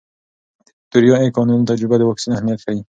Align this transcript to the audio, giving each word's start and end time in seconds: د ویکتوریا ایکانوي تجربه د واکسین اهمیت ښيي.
د 0.03 0.03
ویکتوریا 0.69 1.15
ایکانوي 1.21 1.65
تجربه 1.71 1.95
د 1.97 2.03
واکسین 2.09 2.31
اهمیت 2.33 2.59
ښيي. 2.65 2.81